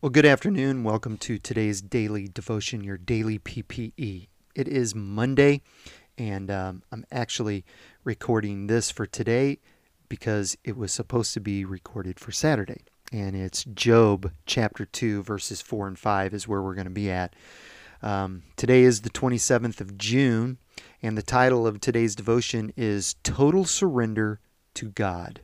Well, 0.00 0.10
good 0.10 0.26
afternoon. 0.26 0.84
Welcome 0.84 1.16
to 1.18 1.38
today's 1.38 1.82
daily 1.82 2.28
devotion, 2.28 2.84
your 2.84 2.98
daily 2.98 3.40
PPE. 3.40 4.28
It 4.54 4.68
is 4.68 4.94
Monday, 4.94 5.60
and 6.16 6.52
um, 6.52 6.84
I'm 6.92 7.04
actually 7.10 7.64
recording 8.04 8.68
this 8.68 8.92
for 8.92 9.06
today 9.06 9.58
because 10.08 10.56
it 10.62 10.76
was 10.76 10.92
supposed 10.92 11.34
to 11.34 11.40
be 11.40 11.64
recorded 11.64 12.20
for 12.20 12.30
Saturday. 12.30 12.82
And 13.10 13.34
it's 13.34 13.64
Job 13.64 14.30
chapter 14.46 14.84
2, 14.84 15.24
verses 15.24 15.60
4 15.60 15.88
and 15.88 15.98
5 15.98 16.32
is 16.32 16.46
where 16.46 16.62
we're 16.62 16.76
going 16.76 16.84
to 16.84 16.90
be 16.90 17.10
at. 17.10 17.34
Um, 18.00 18.44
today 18.54 18.82
is 18.82 19.00
the 19.00 19.10
27th 19.10 19.80
of 19.80 19.98
June, 19.98 20.58
and 21.02 21.18
the 21.18 21.22
title 21.22 21.66
of 21.66 21.80
today's 21.80 22.14
devotion 22.14 22.72
is 22.76 23.16
Total 23.24 23.64
Surrender 23.64 24.38
to 24.74 24.90
God. 24.90 25.40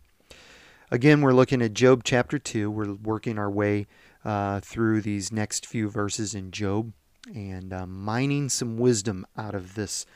Again, 0.93 1.23
we're 1.23 1.33
looking 1.33 1.61
at 1.61 1.75
Job 1.75 2.03
chapter 2.05 2.39
2. 2.39 2.71
We're 2.71 2.93
working 2.93 3.37
our 3.37 3.51
way 3.51 3.89
uh, 4.25 4.61
through 4.61 5.01
these 5.01 5.33
next 5.33 5.67
few 5.67 5.89
verses 5.89 6.35
in 6.35 6.51
Job 6.51 6.93
and 7.35 7.73
uh, 7.73 7.87
mining 7.87 8.49
some 8.49 8.77
wisdom 8.77 9.27
out 9.37 9.55
of 9.55 9.75
this 9.75 10.07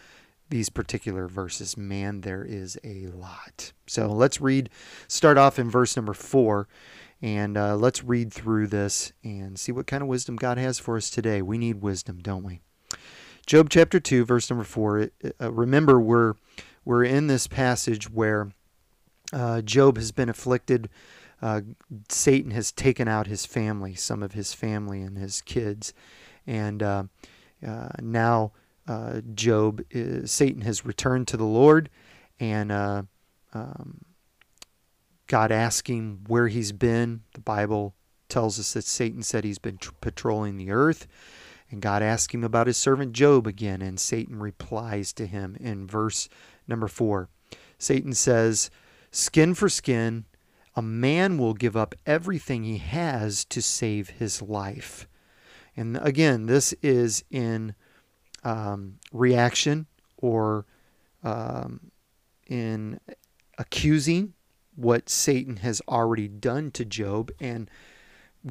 these 0.50 0.70
particular 0.70 1.28
verses. 1.28 1.76
Man, 1.76 2.22
there 2.22 2.42
is 2.42 2.78
a 2.82 3.06
lot. 3.08 3.72
So 3.86 4.08
let's 4.08 4.40
read, 4.40 4.70
start 5.06 5.36
off 5.36 5.58
in 5.58 5.70
verse 5.70 5.94
number 5.94 6.14
four, 6.14 6.68
and 7.20 7.58
uh, 7.58 7.76
let's 7.76 8.02
read 8.02 8.32
through 8.32 8.68
this 8.68 9.12
and 9.22 9.58
see 9.58 9.72
what 9.72 9.86
kind 9.86 10.02
of 10.02 10.08
wisdom 10.08 10.36
God 10.36 10.56
has 10.56 10.78
for 10.78 10.96
us 10.96 11.10
today. 11.10 11.42
We 11.42 11.58
need 11.58 11.82
wisdom, 11.82 12.20
don't 12.22 12.44
we? 12.44 12.60
Job 13.46 13.68
chapter 13.70 13.98
2, 13.98 14.24
verse 14.24 14.50
number 14.50 14.64
4. 14.64 15.10
Uh, 15.40 15.52
remember, 15.52 15.98
we're, 15.98 16.34
we're 16.84 17.04
in 17.04 17.28
this 17.28 17.46
passage 17.46 18.10
where 18.10 18.52
uh, 19.32 19.62
Job 19.62 19.96
has 19.96 20.12
been 20.12 20.28
afflicted 20.28 20.88
uh, 21.40 21.60
Satan 22.08 22.50
has 22.50 22.72
taken 22.72 23.08
out 23.08 23.26
his 23.26 23.46
family, 23.46 23.94
some 23.94 24.22
of 24.22 24.32
his 24.32 24.52
family 24.52 25.02
and 25.02 25.16
his 25.16 25.40
kids, 25.42 25.92
and 26.46 26.82
uh, 26.82 27.04
uh, 27.66 27.88
now 28.00 28.52
uh, 28.86 29.20
Job, 29.34 29.82
is, 29.90 30.32
Satan 30.32 30.62
has 30.62 30.84
returned 30.84 31.28
to 31.28 31.36
the 31.36 31.44
Lord, 31.44 31.90
and 32.40 32.72
uh, 32.72 33.02
um, 33.54 34.00
God 35.26 35.52
asking 35.52 36.24
where 36.26 36.48
he's 36.48 36.72
been. 36.72 37.22
The 37.34 37.40
Bible 37.40 37.94
tells 38.28 38.58
us 38.58 38.72
that 38.72 38.84
Satan 38.84 39.22
said 39.22 39.44
he's 39.44 39.58
been 39.58 39.78
tr- 39.78 39.92
patrolling 40.00 40.56
the 40.56 40.70
earth. 40.70 41.06
And 41.70 41.82
God 41.82 42.02
asks 42.02 42.32
him 42.32 42.44
about 42.44 42.66
his 42.66 42.78
servant 42.78 43.12
Job 43.12 43.46
again, 43.46 43.82
and 43.82 44.00
Satan 44.00 44.40
replies 44.40 45.12
to 45.14 45.26
him 45.26 45.54
in 45.60 45.86
verse 45.86 46.28
number 46.66 46.88
four. 46.88 47.28
Satan 47.78 48.14
says, 48.14 48.70
Skin 49.10 49.54
for 49.54 49.68
skin, 49.68 50.24
a 50.78 50.82
man 50.82 51.38
will 51.38 51.54
give 51.54 51.76
up 51.76 51.92
everything 52.06 52.62
he 52.62 52.78
has 52.78 53.44
to 53.46 53.60
save 53.60 54.10
his 54.10 54.40
life. 54.40 55.08
And 55.76 55.98
again, 56.00 56.46
this 56.46 56.72
is 56.82 57.24
in 57.32 57.74
um, 58.44 59.00
reaction 59.12 59.88
or 60.18 60.66
um, 61.24 61.90
in 62.46 63.00
accusing 63.58 64.34
what 64.76 65.08
Satan 65.08 65.56
has 65.56 65.82
already 65.88 66.28
done 66.28 66.70
to 66.70 66.84
Job. 66.84 67.32
And 67.40 67.68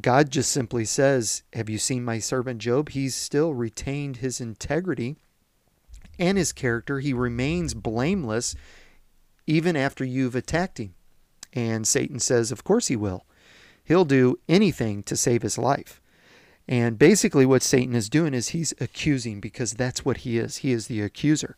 God 0.01 0.29
just 0.29 0.51
simply 0.51 0.83
says, 0.83 1.43
Have 1.53 1.69
you 1.69 1.77
seen 1.77 2.03
my 2.03 2.19
servant 2.19 2.59
Job? 2.59 2.89
He's 2.89 3.15
still 3.15 3.53
retained 3.53 4.17
his 4.17 4.41
integrity 4.41 5.15
and 6.19 6.37
his 6.37 6.51
character. 6.51 6.99
He 6.99 7.13
remains 7.13 7.73
blameless 7.73 8.53
even 9.45 9.77
after 9.77 10.03
you've 10.03 10.35
attacked 10.35 10.77
him. 10.77 10.93
And 11.57 11.87
Satan 11.87 12.19
says, 12.19 12.51
Of 12.51 12.63
course 12.63 12.85
he 12.85 12.95
will. 12.95 13.25
He'll 13.83 14.05
do 14.05 14.37
anything 14.47 15.01
to 15.03 15.17
save 15.17 15.41
his 15.41 15.57
life. 15.57 15.99
And 16.67 16.99
basically, 16.99 17.47
what 17.47 17.63
Satan 17.63 17.95
is 17.95 18.09
doing 18.09 18.35
is 18.35 18.49
he's 18.49 18.75
accusing 18.79 19.39
because 19.39 19.73
that's 19.73 20.05
what 20.05 20.17
he 20.17 20.37
is. 20.37 20.57
He 20.57 20.71
is 20.71 20.85
the 20.85 21.01
accuser. 21.01 21.57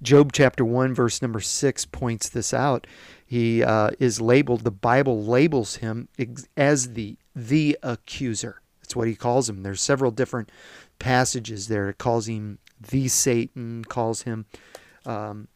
Job 0.00 0.32
chapter 0.32 0.64
1, 0.64 0.94
verse 0.94 1.20
number 1.20 1.40
6 1.40 1.84
points 1.86 2.30
this 2.30 2.54
out. 2.54 2.86
He 3.26 3.62
uh, 3.62 3.90
is 3.98 4.22
labeled, 4.22 4.64
the 4.64 4.70
Bible 4.70 5.22
labels 5.22 5.76
him 5.76 6.08
as 6.56 6.94
the, 6.94 7.18
the 7.36 7.76
accuser. 7.82 8.62
That's 8.80 8.96
what 8.96 9.06
he 9.06 9.16
calls 9.16 9.50
him. 9.50 9.62
There's 9.62 9.82
several 9.82 10.12
different 10.12 10.50
passages 10.98 11.68
there. 11.68 11.90
It 11.90 11.98
calls 11.98 12.26
him 12.26 12.58
the 12.80 13.08
Satan, 13.08 13.84
calls 13.84 14.22
him 14.22 14.46
um, 15.04 15.48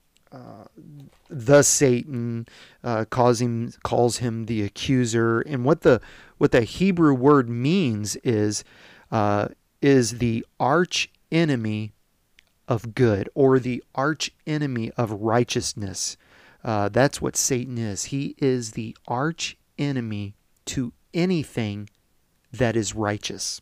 the 1.28 1.62
Satan, 1.62 2.46
uh, 2.82 3.04
calls 3.06 3.40
him 3.40 3.72
calls 3.82 4.18
him 4.18 4.46
the 4.46 4.62
accuser, 4.62 5.40
and 5.40 5.64
what 5.64 5.82
the 5.82 6.00
what 6.38 6.52
the 6.52 6.62
Hebrew 6.62 7.14
word 7.14 7.48
means 7.48 8.16
is 8.16 8.64
uh, 9.10 9.48
is 9.80 10.18
the 10.18 10.44
arch 10.58 11.10
enemy 11.30 11.92
of 12.66 12.94
good 12.94 13.28
or 13.34 13.58
the 13.58 13.82
arch 13.94 14.30
enemy 14.46 14.90
of 14.96 15.10
righteousness. 15.10 16.16
Uh, 16.62 16.88
that's 16.88 17.20
what 17.20 17.36
Satan 17.36 17.76
is. 17.76 18.04
He 18.04 18.34
is 18.38 18.72
the 18.72 18.96
arch 19.06 19.56
enemy 19.78 20.34
to 20.66 20.92
anything 21.12 21.90
that 22.52 22.76
is 22.76 22.94
righteous. 22.94 23.60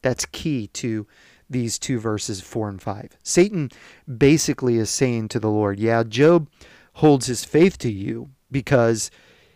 That's 0.00 0.24
key 0.24 0.68
to 0.68 1.06
these 1.48 1.78
two 1.78 1.98
verses, 1.98 2.40
4 2.40 2.68
and 2.68 2.82
5. 2.82 3.16
Satan 3.22 3.70
basically 4.16 4.76
is 4.76 4.90
saying 4.90 5.28
to 5.28 5.40
the 5.40 5.50
Lord, 5.50 5.78
Yeah, 5.78 6.02
Job 6.02 6.48
holds 6.94 7.26
his 7.26 7.44
faith 7.44 7.78
to 7.78 7.90
you 7.90 8.30
because 8.50 9.10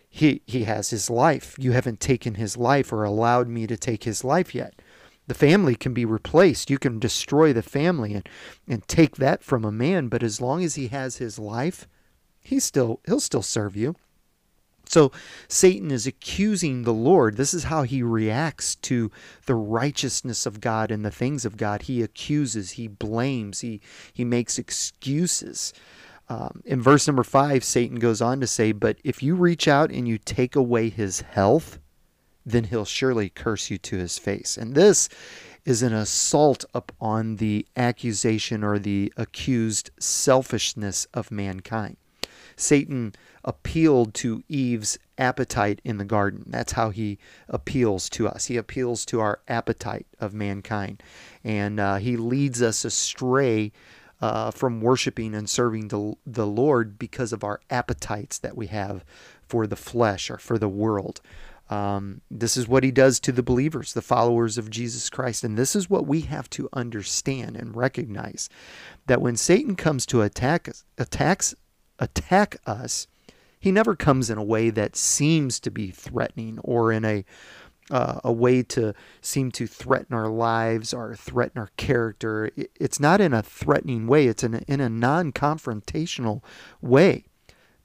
he, 0.09 0.41
he 0.45 0.63
has 0.63 0.89
his 0.89 1.09
life. 1.09 1.55
You 1.57 1.71
haven't 1.71 1.99
taken 1.99 2.35
his 2.35 2.55
life 2.55 2.93
or 2.93 3.03
allowed 3.03 3.47
me 3.47 3.67
to 3.67 3.77
take 3.77 4.03
his 4.03 4.23
life 4.23 4.53
yet. 4.53 4.81
The 5.27 5.33
family 5.33 5.75
can 5.75 5.93
be 5.93 6.05
replaced. 6.05 6.69
You 6.69 6.77
can 6.77 6.99
destroy 6.99 7.53
the 7.53 7.63
family 7.63 8.13
and, 8.13 8.27
and 8.67 8.87
take 8.87 9.15
that 9.17 9.43
from 9.43 9.63
a 9.63 9.71
man, 9.71 10.09
but 10.09 10.21
as 10.21 10.41
long 10.41 10.63
as 10.63 10.75
he 10.75 10.89
has 10.89 11.17
his 11.17 11.39
life, 11.39 11.87
he 12.41 12.59
still 12.59 12.99
he'll 13.05 13.21
still 13.21 13.41
serve 13.41 13.75
you. 13.75 13.95
So 14.85 15.11
Satan 15.47 15.91
is 15.91 16.05
accusing 16.05 16.83
the 16.83 16.93
Lord. 16.93 17.37
This 17.37 17.53
is 17.53 17.65
how 17.65 17.83
he 17.83 18.03
reacts 18.03 18.75
to 18.75 19.11
the 19.45 19.55
righteousness 19.55 20.45
of 20.45 20.61
God 20.61 20.91
and 20.91 21.03
the 21.03 21.11
things 21.11 21.45
of 21.45 21.57
God. 21.57 21.83
He 21.83 22.01
accuses, 22.01 22.71
he 22.71 22.87
blames, 22.87 23.61
he, 23.61 23.81
he 24.11 24.25
makes 24.25 24.59
excuses. 24.59 25.73
Um, 26.29 26.61
in 26.65 26.81
verse 26.81 27.07
number 27.07 27.23
five, 27.23 27.63
Satan 27.63 27.99
goes 27.99 28.21
on 28.21 28.39
to 28.41 28.47
say, 28.47 28.71
But 28.71 28.97
if 29.03 29.23
you 29.23 29.35
reach 29.35 29.67
out 29.67 29.89
and 29.89 30.07
you 30.07 30.17
take 30.17 30.55
away 30.55 30.89
his 30.89 31.21
health, 31.21 31.79
then 32.45 32.65
he'll 32.65 32.85
surely 32.85 33.29
curse 33.29 33.69
you 33.69 33.77
to 33.77 33.97
his 33.97 34.17
face. 34.17 34.57
And 34.57 34.75
this 34.75 35.09
is 35.65 35.81
an 35.81 35.93
assault 35.93 36.65
upon 36.73 37.37
the 37.37 37.65
accusation 37.75 38.63
or 38.63 38.79
the 38.79 39.13
accused 39.15 39.91
selfishness 39.99 41.07
of 41.13 41.31
mankind. 41.31 41.97
Satan 42.55 43.13
appealed 43.43 44.13
to 44.15 44.43
Eve's 44.47 44.97
appetite 45.17 45.81
in 45.83 45.97
the 45.97 46.05
garden. 46.05 46.43
That's 46.47 46.73
how 46.73 46.89
he 46.89 47.17
appeals 47.49 48.09
to 48.11 48.27
us. 48.27 48.45
He 48.45 48.57
appeals 48.57 49.05
to 49.07 49.19
our 49.19 49.39
appetite 49.47 50.07
of 50.19 50.33
mankind. 50.33 51.03
And 51.43 51.79
uh, 51.79 51.95
he 51.97 52.15
leads 52.17 52.61
us 52.61 52.85
astray 52.85 53.71
uh, 54.21 54.51
from 54.51 54.79
worshiping 54.79 55.35
and 55.35 55.49
serving 55.49 55.89
the, 55.89 56.15
the 56.25 56.47
Lord 56.47 56.97
because 56.97 57.33
of 57.33 57.43
our 57.43 57.59
appetites 57.69 58.39
that 58.39 58.55
we 58.55 58.67
have 58.67 59.03
for 59.47 59.67
the 59.67 59.75
flesh 59.75 60.29
or 60.29 60.37
for 60.37 60.57
the 60.57 60.69
world. 60.69 61.19
Um, 61.69 62.21
this 62.29 62.55
is 62.55 62.67
what 62.67 62.83
he 62.83 62.91
does 62.91 63.19
to 63.21 63.31
the 63.31 63.43
believers, 63.43 63.93
the 63.93 64.01
followers 64.01 64.57
of 64.57 64.69
Jesus 64.69 65.09
Christ. 65.09 65.43
And 65.43 65.57
this 65.57 65.75
is 65.75 65.89
what 65.89 66.05
we 66.05 66.21
have 66.21 66.49
to 66.51 66.69
understand 66.73 67.55
and 67.55 67.75
recognize 67.75 68.47
that 69.07 69.21
when 69.21 69.35
Satan 69.35 69.75
comes 69.75 70.05
to 70.07 70.21
attack 70.21 70.69
attacks 70.97 71.55
attack 71.99 72.57
us, 72.65 73.07
he 73.59 73.71
never 73.71 73.95
comes 73.95 74.29
in 74.29 74.37
a 74.37 74.43
way 74.43 74.69
that 74.69 74.95
seems 74.95 75.59
to 75.61 75.71
be 75.71 75.91
threatening 75.91 76.59
or 76.59 76.91
in 76.91 77.05
a 77.05 77.23
uh, 77.91 78.19
a 78.23 78.31
way 78.31 78.63
to 78.63 78.93
seem 79.21 79.51
to 79.51 79.67
threaten 79.67 80.15
our 80.15 80.29
lives 80.29 80.93
or 80.93 81.15
threaten 81.15 81.59
our 81.59 81.69
character. 81.77 82.49
It's 82.79 82.99
not 82.99 83.21
in 83.21 83.33
a 83.33 83.43
threatening 83.43 84.07
way. 84.07 84.27
It's 84.27 84.43
in 84.43 84.55
a, 84.55 84.61
in 84.67 84.79
a 84.79 84.89
non-confrontational 84.89 86.41
way. 86.81 87.25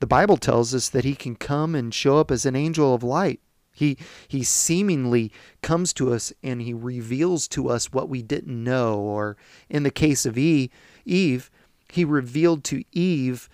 The 0.00 0.06
Bible 0.06 0.36
tells 0.36 0.74
us 0.74 0.88
that 0.90 1.04
he 1.04 1.14
can 1.14 1.34
come 1.34 1.74
and 1.74 1.92
show 1.92 2.18
up 2.18 2.30
as 2.30 2.46
an 2.46 2.54
angel 2.54 2.94
of 2.94 3.02
light. 3.02 3.40
He 3.72 3.96
he 4.26 4.42
seemingly 4.42 5.30
comes 5.62 5.92
to 5.94 6.12
us 6.12 6.32
and 6.42 6.62
he 6.62 6.74
reveals 6.74 7.46
to 7.48 7.68
us 7.68 7.92
what 7.92 8.08
we 8.08 8.22
didn't 8.22 8.64
know. 8.64 8.98
Or 8.98 9.36
in 9.68 9.84
the 9.84 9.90
case 9.90 10.26
of 10.26 10.36
Eve, 10.36 10.70
Eve, 11.04 11.50
he 11.88 12.04
revealed 12.04 12.64
to 12.64 12.84
Eve 12.92 13.48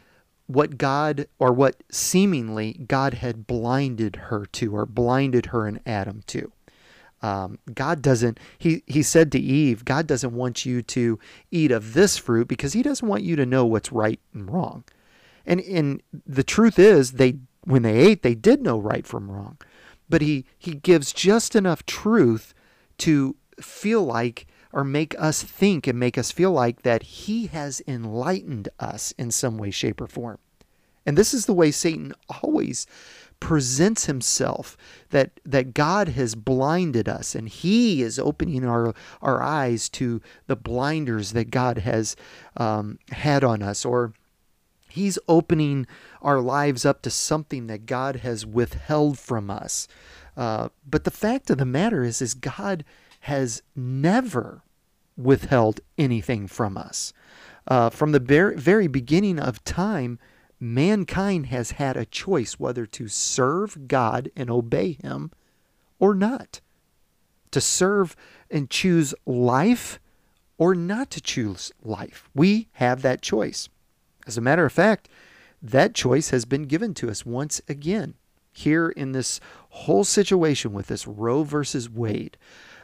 what 0.47 0.77
God, 0.77 1.27
or 1.39 1.53
what 1.53 1.83
seemingly 1.91 2.85
God 2.87 3.15
had 3.15 3.47
blinded 3.47 4.17
her 4.17 4.47
to, 4.47 4.77
or 4.77 4.87
blinded 4.87 5.47
her 5.47 5.67
and 5.67 5.81
Adam 5.87 6.23
to. 6.29 6.53
Um, 7.23 7.59
God 7.73 8.03
doesn't, 8.03 8.39
he, 8.59 8.83
he 8.87 9.03
said 9.03 9.33
to 9.33 9.39
Eve, 9.39 9.87
God 9.87 10.07
doesn't 10.07 10.35
want 10.35 10.67
you 10.67 10.83
to 10.83 11.19
eat 11.51 11.71
of 11.71 11.95
this 11.95 12.19
fruit 12.19 12.49
because 12.49 12.75
he 12.75 12.83
doesn't 12.83 13.09
want 13.09 13.23
you 13.23 13.35
to 13.37 13.47
know 13.47 13.65
what's 13.65 13.91
right 13.91 14.21
and 14.35 14.51
wrong. 14.51 14.85
And, 15.47 15.61
and 15.61 16.03
the 16.27 16.43
truth 16.43 16.79
is, 16.79 17.13
they, 17.13 17.37
when 17.63 17.83
they 17.83 17.97
ate, 17.97 18.23
they 18.23 18.35
did 18.35 18.61
know 18.61 18.79
right 18.79 19.07
from 19.07 19.31
wrong. 19.31 19.57
But 20.07 20.21
he, 20.21 20.45
he 20.59 20.75
gives 20.75 21.15
just 21.15 21.57
enough 21.57 21.87
truth 21.87 22.53
to 22.99 23.37
feel 23.59 24.05
like 24.05 24.47
or 24.75 24.83
make 24.83 25.15
us 25.21 25.41
think 25.41 25.87
and 25.87 25.99
make 25.99 26.19
us 26.19 26.33
feel 26.33 26.51
like 26.51 26.83
that 26.83 27.05
he 27.05 27.47
has 27.47 27.81
enlightened 27.87 28.69
us 28.81 29.13
in 29.17 29.31
some 29.31 29.57
way, 29.57 29.71
shape, 29.71 30.01
or 30.01 30.09
form. 30.09 30.37
And 31.07 31.17
this 31.17 31.33
is 31.33 31.47
the 31.47 31.55
way 31.55 31.71
Satan 31.71 32.13
always 32.43 32.85
presents 33.39 34.07
himself 34.07 34.77
that 35.11 35.39
that 35.45 35.75
God 35.75 36.09
has 36.09 36.35
blinded 36.35 37.09
us 37.09 37.35
and 37.35 37.49
he 37.49 38.01
is 38.03 38.19
opening 38.19 38.65
our 38.65 38.95
our 39.21 39.43
eyes 39.43 39.89
to 39.91 40.21
the 40.47 40.57
blinders 40.57 41.33
that 41.33 41.51
God 41.51 41.79
has 41.79 42.17
um, 42.57 42.99
had 43.11 43.45
on 43.45 43.63
us 43.63 43.85
or 43.85 44.15
he's 44.89 45.19
opening 45.29 45.87
our 46.23 46.41
lives 46.41 46.87
up 46.87 47.03
to 47.03 47.11
something 47.11 47.67
that 47.67 47.87
God 47.87 48.17
has 48.17 48.47
withheld 48.47 49.19
from 49.19 49.51
us 49.51 49.89
uh, 50.37 50.69
but 50.89 51.05
the 51.05 51.11
fact 51.11 51.51
of 51.51 51.59
the 51.59 51.67
matter 51.67 52.03
is 52.03 52.23
is 52.23 52.33
God 52.35 52.83
has 53.25 53.63
never 53.77 54.63
withheld 55.17 55.81
anything 55.97 56.47
from 56.47 56.77
us 56.77 57.13
uh, 57.67 57.91
from 57.91 58.13
the 58.13 58.21
very, 58.21 58.57
very 58.57 58.87
beginning 58.87 59.39
of 59.39 59.63
time 59.65 60.19
mankind 60.61 61.47
has 61.47 61.73
had 61.73 61.97
a 61.97 62.05
choice 62.05 62.55
whether 62.55 62.87
to 62.87 63.09
serve 63.09 63.89
God 63.89 64.31
and 64.37 64.51
obey 64.51 64.93
Him 64.93 65.31
or 65.99 66.15
not. 66.15 66.61
To 67.51 67.61
serve 67.61 68.17
and 68.51 68.71
choose 68.71 69.15
life 69.27 69.99
or 70.59 70.75
not 70.75 71.11
to 71.11 71.21
choose 71.21 71.73
life. 71.83 72.29
We 72.35 72.69
have 72.73 73.03
that 73.03 73.23
choice. 73.23 73.69
As 74.27 74.37
a 74.37 74.43
matter 74.43 74.65
of 74.65 74.73
fact, 74.73 75.09
that 75.63 75.95
choice 75.95 76.31
has 76.31 76.45
been 76.45 76.65
given 76.65 76.95
to 76.95 77.11
us 77.11 77.25
once 77.25 77.61
again 77.69 78.15
here 78.53 78.89
in 78.91 79.13
this 79.13 79.41
whole 79.71 80.05
situation 80.05 80.73
with 80.73 80.87
this 80.87 81.07
Roe 81.07 81.43
versus 81.43 81.91
Wade. 81.91 82.37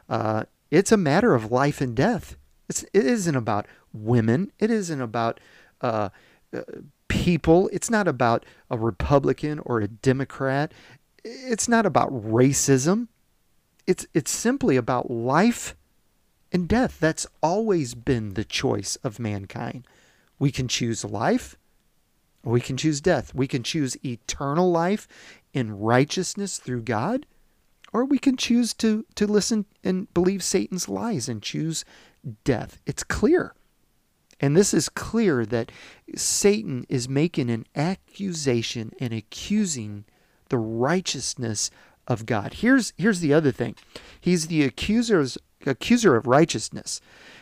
Uh, 0.08 0.44
it's 0.70 0.92
a 0.92 0.96
matter 0.96 1.34
of 1.34 1.50
life 1.50 1.80
and 1.80 1.94
death. 1.94 2.36
It's, 2.68 2.82
it 2.92 3.04
isn't 3.04 3.34
about 3.34 3.66
women. 3.92 4.52
It 4.58 4.70
isn't 4.70 5.00
about 5.00 5.40
uh, 5.80 6.10
uh, 6.54 6.62
people. 7.08 7.68
It's 7.72 7.90
not 7.90 8.06
about 8.06 8.46
a 8.70 8.78
Republican 8.78 9.58
or 9.60 9.80
a 9.80 9.88
Democrat. 9.88 10.72
It's 11.24 11.68
not 11.68 11.86
about 11.86 12.10
racism. 12.10 13.08
It's 13.86 14.06
it's 14.14 14.30
simply 14.30 14.76
about 14.76 15.10
life 15.10 15.74
and 16.52 16.68
death. 16.68 16.98
That's 17.00 17.26
always 17.42 17.94
been 17.94 18.34
the 18.34 18.44
choice 18.44 18.96
of 19.02 19.18
mankind. 19.18 19.86
We 20.38 20.50
can 20.50 20.68
choose 20.68 21.04
life 21.04 21.56
or 22.44 22.52
we 22.52 22.60
can 22.60 22.76
choose 22.76 23.00
death. 23.00 23.34
We 23.34 23.46
can 23.46 23.62
choose 23.62 24.02
eternal 24.04 24.70
life 24.70 25.06
in 25.52 25.78
righteousness 25.78 26.58
through 26.58 26.82
God, 26.82 27.26
or 27.92 28.04
we 28.04 28.18
can 28.18 28.36
choose 28.36 28.74
to 28.74 29.04
to 29.14 29.26
listen 29.26 29.66
and 29.82 30.12
believe 30.14 30.42
Satan's 30.42 30.88
lies 30.88 31.28
and 31.28 31.42
choose 31.42 31.84
death. 32.44 32.80
It's 32.86 33.04
clear. 33.04 33.54
And 34.40 34.56
this 34.56 34.72
is 34.72 34.88
clear 34.88 35.44
that 35.46 35.70
Satan 36.16 36.86
is 36.88 37.08
making 37.08 37.50
an 37.50 37.66
accusation 37.76 38.92
and 38.98 39.12
accusing 39.12 40.04
the 40.48 40.58
righteousness 40.58 41.70
of 42.06 42.26
God. 42.26 42.54
Here's 42.54 42.92
here's 42.96 43.20
the 43.20 43.34
other 43.34 43.52
thing. 43.52 43.76
He's 44.20 44.46
the 44.46 44.64
accuser's 44.64 45.38
accuser 45.66 46.16
of 46.16 46.26
righteousness. 46.26 47.00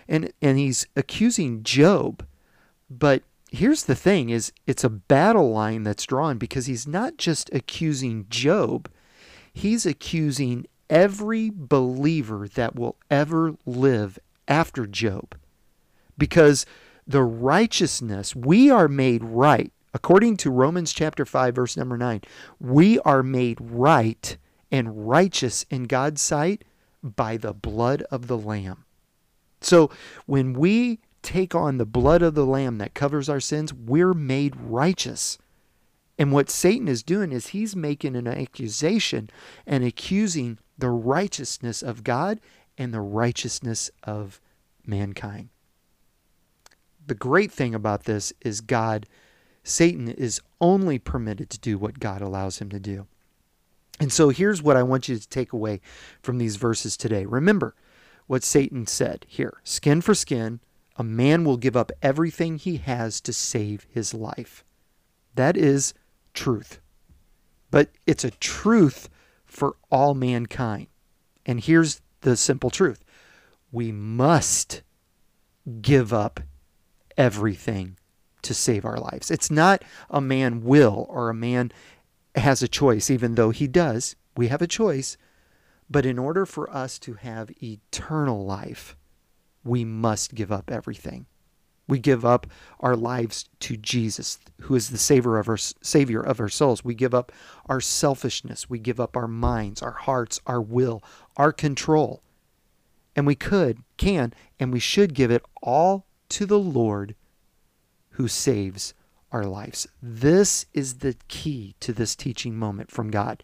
And 0.08 0.32
and 0.42 0.58
he's 0.58 0.86
accusing 0.96 1.62
Job. 1.62 2.26
But 2.90 3.22
here's 3.50 3.84
the 3.84 3.94
thing 3.94 4.30
is 4.30 4.52
it's 4.66 4.84
a 4.84 4.90
battle 4.90 5.50
line 5.50 5.84
that's 5.84 6.04
drawn 6.04 6.38
because 6.38 6.66
he's 6.66 6.86
not 6.86 7.16
just 7.16 7.52
accusing 7.52 8.26
Job. 8.28 8.90
He's 9.52 9.86
accusing 9.86 10.66
every 10.90 11.50
believer 11.52 12.48
that 12.54 12.74
will 12.74 12.96
ever 13.10 13.54
live 13.66 14.18
after 14.46 14.86
Job. 14.86 15.36
Because 16.16 16.66
the 17.06 17.22
righteousness, 17.22 18.34
we 18.34 18.70
are 18.70 18.88
made 18.88 19.24
right. 19.24 19.72
According 19.94 20.36
to 20.38 20.50
Romans 20.50 20.92
chapter 20.92 21.24
5 21.24 21.54
verse 21.54 21.76
number 21.76 21.96
9, 21.96 22.22
we 22.60 22.98
are 23.00 23.22
made 23.22 23.58
right 23.60 24.36
and 24.70 25.08
righteous 25.08 25.64
in 25.70 25.84
God's 25.84 26.20
sight 26.20 26.64
by 27.02 27.36
the 27.36 27.54
blood 27.54 28.02
of 28.10 28.26
the 28.26 28.36
lamb. 28.36 28.84
So, 29.60 29.90
when 30.26 30.52
we 30.52 31.00
take 31.22 31.54
on 31.54 31.78
the 31.78 31.86
blood 31.86 32.22
of 32.22 32.34
the 32.34 32.46
lamb 32.46 32.78
that 32.78 32.94
covers 32.94 33.28
our 33.28 33.40
sins, 33.40 33.72
we're 33.72 34.14
made 34.14 34.54
righteous. 34.56 35.38
And 36.18 36.32
what 36.32 36.50
Satan 36.50 36.88
is 36.88 37.02
doing 37.02 37.32
is 37.32 37.48
he's 37.48 37.76
making 37.76 38.16
an 38.16 38.26
accusation 38.26 39.30
and 39.66 39.84
accusing 39.84 40.58
the 40.76 40.90
righteousness 40.90 41.82
of 41.82 42.02
God 42.04 42.40
and 42.76 42.92
the 42.92 43.00
righteousness 43.00 43.90
of 44.02 44.40
mankind 44.84 45.50
the 47.08 47.14
great 47.14 47.50
thing 47.50 47.74
about 47.74 48.04
this 48.04 48.32
is 48.42 48.60
God, 48.60 49.06
Satan 49.64 50.08
is 50.08 50.40
only 50.60 50.98
permitted 50.98 51.50
to 51.50 51.58
do 51.58 51.76
what 51.76 51.98
God 51.98 52.22
allows 52.22 52.58
him 52.58 52.68
to 52.70 52.78
do. 52.78 53.06
And 53.98 54.12
so 54.12 54.28
here's 54.28 54.62
what 54.62 54.76
I 54.76 54.84
want 54.84 55.08
you 55.08 55.18
to 55.18 55.28
take 55.28 55.52
away 55.52 55.80
from 56.22 56.38
these 56.38 56.56
verses 56.56 56.96
today. 56.96 57.24
Remember 57.26 57.74
what 58.26 58.44
Satan 58.44 58.86
said 58.86 59.26
here 59.28 59.54
skin 59.64 60.00
for 60.00 60.14
skin, 60.14 60.60
a 60.96 61.02
man 61.02 61.44
will 61.44 61.56
give 61.56 61.76
up 61.76 61.90
everything 62.02 62.58
he 62.58 62.76
has 62.76 63.20
to 63.22 63.32
save 63.32 63.86
his 63.90 64.14
life. 64.14 64.64
That 65.34 65.56
is 65.56 65.94
truth. 66.34 66.80
But 67.70 67.90
it's 68.06 68.24
a 68.24 68.30
truth 68.30 69.08
for 69.44 69.76
all 69.90 70.14
mankind. 70.14 70.88
And 71.44 71.60
here's 71.60 72.00
the 72.20 72.36
simple 72.36 72.70
truth 72.70 73.04
we 73.70 73.92
must 73.92 74.82
give 75.82 76.12
up 76.12 76.40
everything 77.16 77.98
to 78.42 78.54
save 78.54 78.84
our 78.84 78.98
lives. 78.98 79.30
It's 79.30 79.50
not 79.50 79.82
a 80.08 80.20
man 80.20 80.62
will 80.62 81.06
or 81.10 81.28
a 81.28 81.34
man 81.34 81.72
has 82.34 82.62
a 82.62 82.68
choice, 82.68 83.10
even 83.10 83.34
though 83.34 83.50
he 83.50 83.66
does. 83.66 84.16
We 84.36 84.48
have 84.48 84.62
a 84.62 84.66
choice. 84.66 85.16
But 85.90 86.06
in 86.06 86.18
order 86.18 86.46
for 86.46 86.70
us 86.70 86.98
to 87.00 87.14
have 87.14 87.50
eternal 87.62 88.44
life, 88.44 88.96
we 89.64 89.84
must 89.84 90.34
give 90.34 90.52
up 90.52 90.70
everything. 90.70 91.26
We 91.88 91.98
give 91.98 92.24
up 92.24 92.46
our 92.80 92.94
lives 92.94 93.48
to 93.60 93.76
Jesus, 93.76 94.38
who 94.60 94.74
is 94.74 94.90
the 94.90 94.98
savior 94.98 95.38
of 95.38 95.48
our 95.48 95.56
savior 95.56 96.20
of 96.20 96.38
our 96.38 96.48
souls. 96.48 96.84
We 96.84 96.94
give 96.94 97.14
up 97.14 97.32
our 97.66 97.80
selfishness. 97.80 98.68
We 98.68 98.78
give 98.78 99.00
up 99.00 99.16
our 99.16 99.26
minds, 99.26 99.82
our 99.82 99.92
hearts, 99.92 100.40
our 100.46 100.60
will, 100.60 101.02
our 101.36 101.52
control. 101.52 102.22
And 103.16 103.26
we 103.26 103.34
could, 103.34 103.78
can, 103.96 104.32
and 104.60 104.72
we 104.72 104.78
should 104.78 105.14
give 105.14 105.30
it 105.30 105.42
all 105.62 106.06
to 106.28 106.46
the 106.46 106.58
Lord 106.58 107.16
who 108.10 108.28
saves 108.28 108.94
our 109.32 109.44
lives. 109.44 109.88
This 110.02 110.66
is 110.74 110.98
the 110.98 111.16
key 111.28 111.74
to 111.80 111.92
this 111.92 112.14
teaching 112.14 112.56
moment 112.56 112.90
from 112.90 113.10
God. 113.10 113.42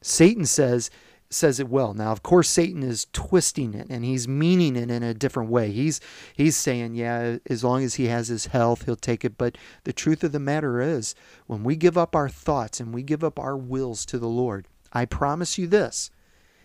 Satan 0.00 0.46
says 0.46 0.90
says 1.34 1.60
it 1.60 1.68
well. 1.68 1.92
Now, 1.92 2.12
of 2.12 2.22
course, 2.22 2.48
Satan 2.48 2.82
is 2.82 3.06
twisting 3.12 3.74
it 3.74 3.88
and 3.90 4.04
he's 4.04 4.26
meaning 4.26 4.76
it 4.76 4.90
in 4.90 5.02
a 5.02 5.12
different 5.12 5.50
way. 5.50 5.70
He's 5.72 6.00
he's 6.34 6.56
saying, 6.56 6.94
yeah, 6.94 7.38
as 7.50 7.62
long 7.62 7.82
as 7.82 7.96
he 7.96 8.06
has 8.06 8.28
his 8.28 8.46
health, 8.46 8.84
he'll 8.84 8.96
take 8.96 9.24
it. 9.24 9.36
But 9.36 9.58
the 9.84 9.92
truth 9.92 10.24
of 10.24 10.32
the 10.32 10.40
matter 10.40 10.80
is, 10.80 11.14
when 11.46 11.64
we 11.64 11.76
give 11.76 11.98
up 11.98 12.14
our 12.16 12.28
thoughts 12.28 12.80
and 12.80 12.94
we 12.94 13.02
give 13.02 13.22
up 13.24 13.38
our 13.38 13.56
wills 13.56 14.06
to 14.06 14.18
the 14.18 14.28
Lord, 14.28 14.68
I 14.92 15.04
promise 15.04 15.58
you 15.58 15.66
this: 15.66 16.10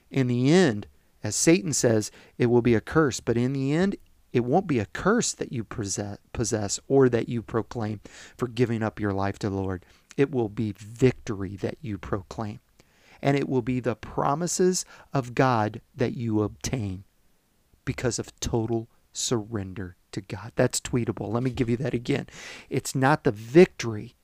in 0.09 0.27
the 0.27 0.51
end, 0.51 0.87
as 1.23 1.35
Satan 1.35 1.73
says, 1.73 2.11
it 2.37 2.45
will 2.45 2.61
be 2.61 2.75
a 2.75 2.81
curse. 2.81 3.19
But 3.19 3.37
in 3.37 3.53
the 3.53 3.73
end, 3.73 3.97
it 4.31 4.45
won't 4.45 4.67
be 4.67 4.79
a 4.79 4.85
curse 4.85 5.33
that 5.33 5.51
you 5.51 5.63
possess 5.63 6.79
or 6.87 7.09
that 7.09 7.27
you 7.27 7.41
proclaim 7.41 7.99
for 8.37 8.47
giving 8.47 8.83
up 8.83 8.99
your 8.99 9.11
life 9.11 9.39
to 9.39 9.49
the 9.49 9.55
Lord. 9.55 9.83
It 10.17 10.31
will 10.31 10.49
be 10.49 10.73
victory 10.77 11.55
that 11.57 11.77
you 11.81 11.97
proclaim. 11.97 12.59
And 13.21 13.37
it 13.37 13.49
will 13.49 13.61
be 13.61 13.79
the 13.79 13.95
promises 13.95 14.85
of 15.13 15.35
God 15.35 15.81
that 15.95 16.15
you 16.15 16.41
obtain 16.41 17.03
because 17.85 18.19
of 18.19 18.37
total 18.39 18.87
surrender 19.13 19.95
to 20.11 20.21
God. 20.21 20.51
That's 20.55 20.79
tweetable. 20.79 21.31
Let 21.31 21.43
me 21.43 21.51
give 21.51 21.69
you 21.69 21.77
that 21.77 21.93
again. 21.93 22.27
It's 22.69 22.95
not 22.95 23.23
the 23.23 23.31
victory 23.31 24.15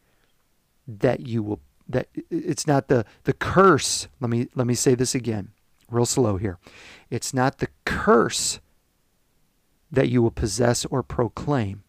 that 0.87 1.27
you 1.27 1.43
will 1.43 1.61
that 1.87 2.07
it's 2.29 2.65
not 2.65 2.87
the 2.87 3.05
the 3.23 3.33
curse. 3.33 4.07
Let 4.19 4.29
me 4.29 4.47
let 4.55 4.67
me 4.67 4.75
say 4.75 4.95
this 4.95 5.15
again. 5.15 5.49
Real 5.89 6.05
slow 6.05 6.37
here. 6.37 6.57
It's 7.09 7.33
not 7.33 7.59
the 7.59 7.67
curse 7.85 8.59
that 9.91 10.09
you 10.09 10.21
will 10.21 10.31
possess 10.31 10.85
or 10.85 11.03
proclaim. 11.03 11.83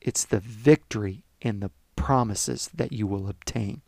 It's 0.00 0.24
the 0.24 0.40
victory 0.40 1.24
and 1.42 1.60
the 1.62 1.70
promises 1.96 2.70
that 2.74 2.92
you 2.92 3.06
will 3.06 3.28
obtain. 3.28 3.82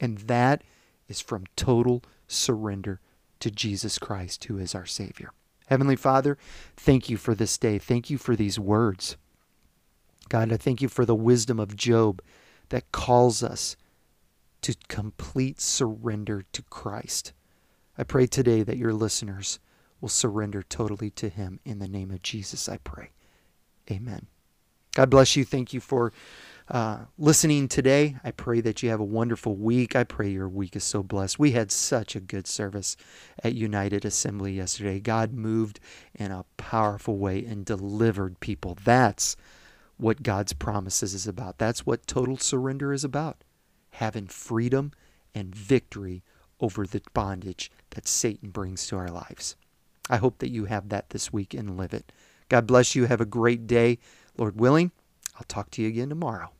And 0.00 0.18
that 0.20 0.62
is 1.08 1.20
from 1.20 1.44
total 1.56 2.02
surrender 2.26 3.00
to 3.40 3.50
Jesus 3.50 3.98
Christ, 3.98 4.44
who 4.44 4.58
is 4.58 4.74
our 4.74 4.86
Savior. 4.86 5.30
Heavenly 5.66 5.96
Father, 5.96 6.38
thank 6.76 7.10
you 7.10 7.16
for 7.16 7.34
this 7.34 7.58
day. 7.58 7.78
Thank 7.78 8.08
you 8.08 8.18
for 8.18 8.36
these 8.36 8.58
words. 8.58 9.16
God, 10.28 10.52
I 10.52 10.56
thank 10.56 10.80
you 10.80 10.88
for 10.88 11.04
the 11.04 11.14
wisdom 11.14 11.60
of 11.60 11.76
Job 11.76 12.22
that 12.68 12.90
calls 12.92 13.42
us 13.42 13.76
to 14.62 14.74
complete 14.88 15.60
surrender 15.60 16.44
to 16.52 16.62
Christ. 16.62 17.32
I 17.98 18.02
pray 18.02 18.26
today 18.26 18.62
that 18.62 18.76
your 18.76 18.92
listeners 18.92 19.58
will 20.00 20.08
surrender 20.08 20.62
totally 20.62 21.10
to 21.10 21.28
Him. 21.28 21.60
In 21.64 21.78
the 21.78 21.88
name 21.88 22.10
of 22.10 22.22
Jesus, 22.22 22.68
I 22.68 22.78
pray. 22.78 23.10
Amen. 23.90 24.26
God 24.94 25.10
bless 25.10 25.36
you. 25.36 25.44
Thank 25.44 25.72
you 25.72 25.80
for 25.80 26.12
uh, 26.68 26.98
listening 27.18 27.68
today. 27.68 28.16
I 28.24 28.30
pray 28.30 28.60
that 28.60 28.82
you 28.82 28.90
have 28.90 29.00
a 29.00 29.04
wonderful 29.04 29.54
week. 29.54 29.94
I 29.94 30.04
pray 30.04 30.28
your 30.28 30.48
week 30.48 30.76
is 30.76 30.84
so 30.84 31.02
blessed. 31.02 31.38
We 31.38 31.52
had 31.52 31.70
such 31.70 32.16
a 32.16 32.20
good 32.20 32.46
service 32.46 32.96
at 33.42 33.54
United 33.54 34.04
Assembly 34.04 34.54
yesterday. 34.54 35.00
God 35.00 35.32
moved 35.32 35.80
in 36.14 36.32
a 36.32 36.44
powerful 36.56 37.18
way 37.18 37.44
and 37.44 37.64
delivered 37.64 38.40
people. 38.40 38.76
That's 38.84 39.36
what 39.96 40.22
God's 40.22 40.52
promises 40.52 41.14
is 41.14 41.26
about. 41.26 41.58
That's 41.58 41.86
what 41.86 42.06
total 42.06 42.36
surrender 42.36 42.92
is 42.92 43.04
about 43.04 43.42
having 43.96 44.26
freedom 44.26 44.92
and 45.34 45.54
victory 45.54 46.22
over 46.60 46.86
the 46.86 47.00
bondage 47.14 47.70
that 47.90 48.06
Satan 48.06 48.50
brings 48.50 48.86
to 48.86 48.96
our 48.96 49.08
lives. 49.08 49.56
I 50.10 50.16
hope 50.16 50.38
that 50.38 50.50
you 50.50 50.66
have 50.66 50.90
that 50.90 51.10
this 51.10 51.32
week 51.32 51.54
and 51.54 51.76
live 51.76 51.94
it. 51.94 52.12
God 52.48 52.66
bless 52.66 52.94
you. 52.94 53.06
Have 53.06 53.20
a 53.20 53.26
great 53.26 53.66
day. 53.66 53.98
Lord 54.36 54.60
willing, 54.60 54.92
I'll 55.36 55.44
talk 55.48 55.70
to 55.72 55.82
you 55.82 55.88
again 55.88 56.08
tomorrow. 56.08 56.50